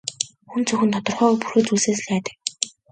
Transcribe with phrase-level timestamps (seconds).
[0.49, 2.35] Хүн зөвхөн тодорхойгүй бүрхэг зүйлсээс л айдаг.